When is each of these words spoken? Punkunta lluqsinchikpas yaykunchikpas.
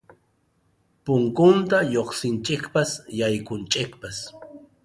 Punkunta 1.05 1.77
lluqsinchikpas 1.91 2.89
yaykunchikpas. 3.19 4.17